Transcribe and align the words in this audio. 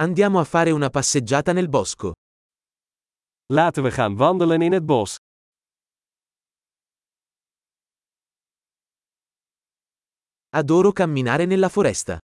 Andiamo 0.00 0.38
a 0.38 0.44
fare 0.44 0.70
una 0.70 0.90
passeggiata 0.90 1.52
nel 1.52 1.68
bosco. 1.68 2.12
Laten 3.52 3.82
we 3.82 3.90
gaan 3.90 4.16
wandelen 4.16 4.62
in 4.62 4.72
het 4.72 4.86
bos. 4.86 5.16
Adoro 10.50 10.92
camminare 10.92 11.46
nella 11.46 11.68
foresta. 11.68 12.18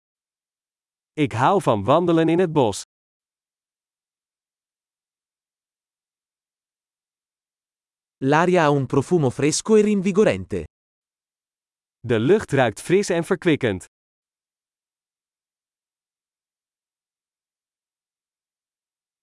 Ik 1.13 1.31
hou 1.31 1.62
van 1.62 1.83
wandelen 1.83 2.29
in 2.29 2.39
het 2.39 2.51
bos. 2.51 2.83
L'aria 8.17 8.63
ha 8.63 8.69
un 8.69 8.85
profumo 8.85 9.29
fresco 9.29 9.76
e 9.78 9.81
rinvigorente. 9.81 10.63
De 11.99 12.19
lucht 12.19 12.51
ruikt 12.51 12.81
fris 12.81 13.10
en 13.10 13.24
verkwikkend. 13.24 13.85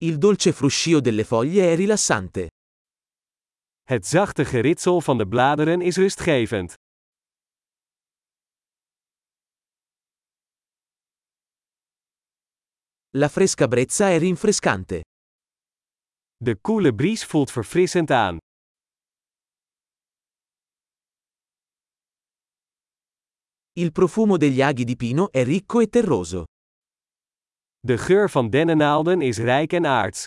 Il 0.02 0.16
dolce 0.16 0.52
fruscio 0.52 0.98
delle 0.98 1.24
foglie 1.24 1.72
è 1.72 1.76
rilassante. 1.76 2.48
Het 3.82 4.06
zachte 4.06 4.44
geritsel 4.44 5.00
van 5.00 5.18
de 5.18 5.26
bladeren 5.26 5.82
is 5.82 5.96
rustgevend. 5.96 6.74
La 13.10 13.28
fresca 13.28 13.68
brezza 13.68 14.08
è 14.08 14.18
rinfrescante. 14.18 15.02
De 16.36 16.56
koele 16.60 16.94
bries 16.94 17.24
voelt 17.24 17.50
verfrissend 17.50 18.10
aan. 18.10 18.38
Il 23.72 23.92
profumo 23.92 24.38
degli 24.38 24.62
aghi 24.62 24.84
di 24.84 24.96
pino 24.96 25.30
è 25.30 25.44
ricco 25.44 25.80
e 25.80 25.88
terroso. 25.88 26.44
De 27.82 27.98
geur 27.98 28.30
van 28.30 28.50
dennennaalden 28.50 29.20
is 29.22 29.38
rijk 29.38 29.72
en 29.72 29.86
aards. 29.86 30.24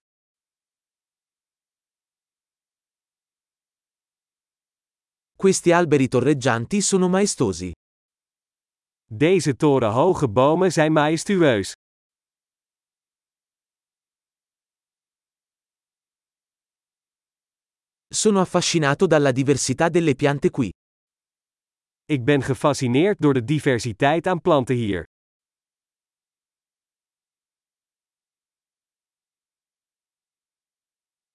Questi 5.37 5.71
alberi 5.71 6.07
torreggianti 6.07 6.81
sono 6.81 7.09
maestosi. 7.09 7.71
Deze 9.05 9.55
torenhoge 9.55 10.29
bomen 10.29 10.71
zijn 10.71 10.91
majestueus. 10.91 11.71
Sono 18.07 18.39
affascinato 18.39 19.07
dalla 19.07 19.31
diversità 19.31 19.89
delle 19.89 20.15
piante 20.15 20.49
qui. 20.49 20.69
Ik 22.05 22.23
ben 22.23 22.41
gefascineerd 22.41 23.19
door 23.19 23.33
de 23.33 23.43
diversiteit 23.43 24.27
aan 24.27 24.41
planten 24.41 24.75
hier. 24.75 25.03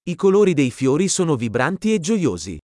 I 0.08 0.14
colori 0.14 0.54
dei 0.54 0.70
fiori 0.70 1.06
sono 1.06 1.36
vibranti 1.36 1.92
e 1.92 2.00
gioiosi. 2.00 2.56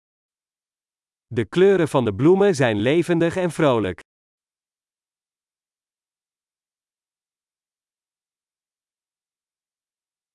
De 1.26 1.48
kleuren 1.48 1.88
van 1.88 2.04
de 2.04 2.14
bloemen 2.14 2.54
zijn 2.54 2.76
levendig 2.76 3.36
en 3.36 3.50
vrolijk. 3.50 4.00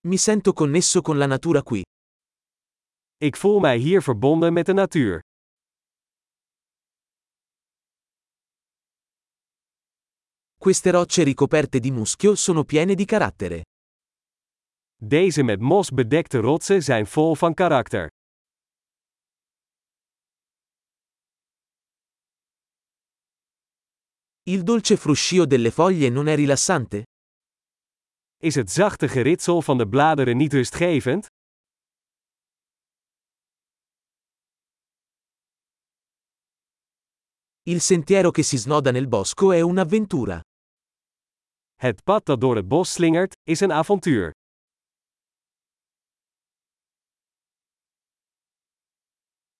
Mi 0.07 0.17
sento 0.17 0.53
connesso 0.53 1.01
con 1.01 1.17
la 1.17 1.25
natura 1.25 1.61
qui. 1.61 1.81
Ik 3.17 3.35
voel 3.35 3.59
mij 3.59 3.77
hier 3.77 4.01
verbonden 4.01 4.53
met 4.53 4.65
de 4.65 4.73
natuur. 4.73 5.19
Queste 10.57 10.91
rocce 10.91 11.23
ricoperte 11.23 11.79
di 11.79 11.91
muschio 11.91 12.35
sono 12.35 12.63
piene 12.63 12.95
di 12.95 13.05
carattere. 13.05 13.63
Deze 15.03 15.43
met 15.43 15.59
mos 15.59 15.89
bedekte 15.89 16.39
rotsen 16.39 16.83
zijn 16.83 17.07
vol 17.07 17.35
van 17.35 17.53
karakter. 17.53 18.07
Il 24.43 24.63
dolce 24.63 24.97
fruscio 24.97 25.45
delle 25.45 25.71
foglie 25.71 26.09
non 26.09 26.27
è 26.27 26.35
rilassante? 26.35 27.03
Is 28.37 28.55
het 28.55 28.71
zachte 28.71 29.07
geritsel 29.07 29.61
van 29.61 29.77
de 29.77 29.87
bladeren 29.87 30.37
niet 30.37 30.53
rustgevend? 30.53 31.25
Il 37.63 37.81
sentiero 37.81 38.31
che 38.31 38.43
si 38.43 38.57
snoda 38.57 38.91
nel 38.91 39.07
bosco 39.07 39.51
è 39.51 39.61
un'avventura. 39.61 40.41
Het 41.75 42.03
pad 42.03 42.25
dat 42.25 42.41
door 42.41 42.55
het 42.55 42.67
bos 42.67 42.91
slingert, 42.91 43.35
is 43.43 43.59
een 43.59 43.71
avontuur. 43.71 44.31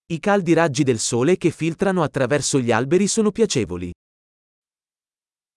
I 0.10 0.20
caldi 0.20 0.54
raggi 0.54 0.84
del 0.84 1.00
sole 1.00 1.36
che 1.36 1.52
filtrano 1.52 2.02
attraverso 2.02 2.60
gli 2.60 2.72
alberi 2.72 3.08
sono 3.08 3.30
piacevoli. 3.30 3.92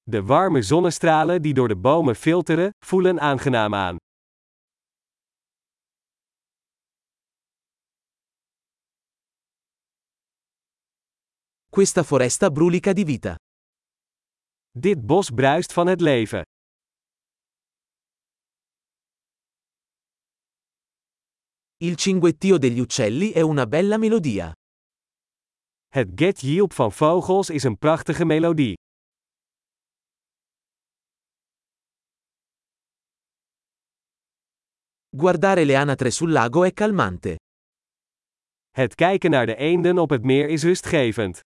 De 0.02 0.20
warme 0.22 0.60
zonnestralen 0.62 1.40
die 1.40 1.52
door 1.52 1.68
de 1.68 1.76
bomen 1.76 2.16
filteren, 2.16 2.70
voelen 2.84 3.20
aangenaam 3.20 3.74
aan. 3.74 3.96
Questa 11.68 12.02
foresta 12.02 12.50
brulica 12.50 12.92
di 12.92 13.04
vita. 13.04 13.36
Dit 14.70 15.00
bos 15.06 15.30
bruist 15.30 15.72
van 15.72 15.86
het 15.86 16.00
leven. 16.00 16.42
Il 21.82 21.96
cinguettio 21.96 22.58
degli 22.58 22.78
uccelli 22.78 23.30
è 23.30 23.40
una 23.40 23.66
bella 23.66 23.96
melodia. 23.96 24.52
Het 25.88 26.08
getjilp 26.14 26.72
van 26.72 26.92
vogels 26.92 27.48
is 27.50 27.62
een 27.62 27.78
prachtige 27.78 28.24
melodie. 28.24 28.74
Guardare 35.16 35.64
le 35.64 35.76
anatre 35.76 36.10
sul 36.10 36.30
lago 36.30 36.64
è 36.64 36.72
calmante. 36.72 37.38
Het 38.70 38.94
kijken 38.94 39.30
naar 39.30 39.46
de 39.46 39.56
eenden 39.56 39.98
op 39.98 40.10
het 40.10 40.24
meer 40.24 40.48
is 40.48 40.62
rustgevend. 40.62 41.40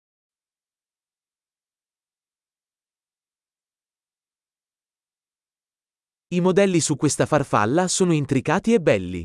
I 6.29 6.41
modelli 6.41 6.81
su 6.81 6.97
questa 6.97 7.27
farfalla 7.27 7.87
sono 7.87 8.13
intricati 8.13 8.73
e 8.73 8.81
belli. 8.81 9.23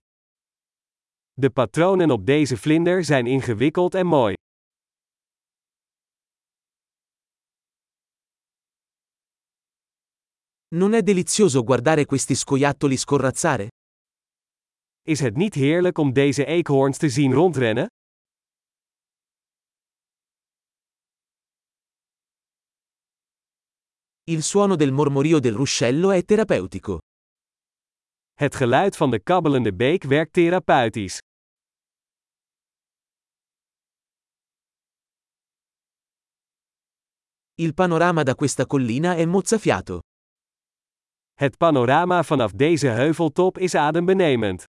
De 1.39 1.49
patronen 1.49 2.11
op 2.11 2.25
deze 2.25 2.57
vlinder 2.57 3.03
zijn 3.03 3.27
ingewikkeld 3.27 3.95
en 3.95 4.05
mooi. 4.05 4.33
Non 10.67 10.93
è 10.93 11.01
delizioso 11.01 11.63
guardare 11.63 12.05
questi 12.05 12.35
scoiattoli 12.35 12.97
scorrazzare? 12.97 13.67
Is 15.01 15.19
het 15.19 15.35
niet 15.35 15.53
heerlijk 15.53 15.97
om 15.97 16.13
deze 16.13 16.45
eekhoorns 16.45 16.97
te 16.97 17.09
zien 17.09 17.33
rondrennen? 17.33 17.87
Il 24.23 24.41
suono 24.43 24.75
del 24.75 24.91
mormorio 24.91 25.39
del 25.39 25.53
ruscello 25.53 26.11
è 26.11 26.23
terapeutico. 26.23 26.99
Het 28.37 28.55
geluid 28.55 28.97
van 28.97 29.11
de 29.11 29.19
kabbelende 29.19 29.75
beek 29.75 30.03
werkt 30.03 30.33
therapeutisch. 30.33 31.17
Il 37.55 37.73
panorama 37.73 38.23
da 38.23 38.35
questa 38.35 38.65
collina 38.65 39.15
è 39.15 39.25
mozzafiato. 39.25 39.99
Het 41.33 41.57
panorama 41.57 42.23
vanaf 42.23 42.51
deze 42.51 42.87
heuveltop 42.87 43.57
is 43.57 43.75
adembenemend. 43.75 44.63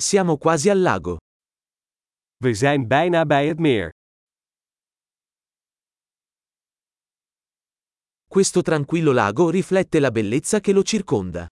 Siamo 0.00 0.36
quasi 0.36 0.70
al 0.70 0.76
lago. 0.76 1.16
We 2.36 2.54
zijn 2.54 2.88
bijna 2.88 3.26
bij 3.26 3.46
het 3.46 3.58
meer. 3.58 3.90
Questo 8.32 8.62
tranquillo 8.62 9.12
lago 9.12 9.50
riflette 9.50 10.00
la 10.00 10.10
bellezza 10.10 10.58
che 10.60 10.72
lo 10.72 10.82
circonda. 10.82 11.46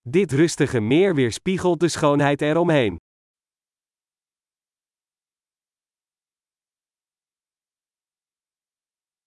Dit 0.00 0.32
rustige 0.32 0.80
meer 0.80 1.12
weerspiegelt 1.12 1.78
de 1.78 1.88
schoonheid 1.88 2.40
eromheen. 2.40 2.96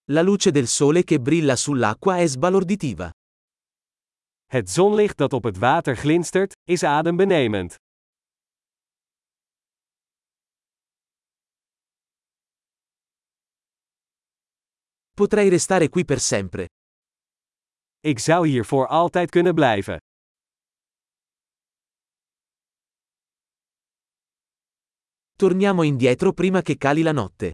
La 0.06 0.24
luce 0.24 0.50
del 0.50 0.66
sole 0.66 1.04
che 1.04 1.20
brilla 1.20 1.56
sull'acqua 1.56 2.18
è 2.18 2.26
sbalorditiva. 2.26 3.12
Het 4.46 4.70
zonlicht 4.70 5.18
dat 5.18 5.34
op 5.34 5.44
het 5.44 5.58
water 5.58 5.96
glinstert, 5.96 6.54
is 6.68 6.84
adembenemend. 6.84 7.76
Potrei 15.16 15.50
restare 15.50 15.88
qui 15.90 16.04
per 16.04 16.20
sempre. 16.20 16.68
Ik 18.00 18.20
zou 18.20 18.48
hier 18.48 18.66
voor 18.66 18.88
altijd 18.88 19.30
kunnen 19.30 19.54
blijven. 19.54 19.98
Torniamo 25.38 25.84
indietro 25.84 26.34
prima 26.34 26.62
che 26.62 26.78
cali 26.78 27.02
la 27.02 27.12
notte. 27.12 27.52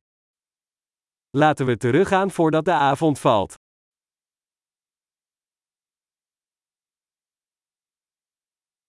Laten 1.38 1.66
we 1.66 1.78
teruggaan 1.78 2.32
voordat 2.32 2.66
de 2.66 2.74
avond 2.74 3.20
valt. 3.20 3.56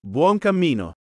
Buon 0.00 0.38
cammino! 0.38 0.92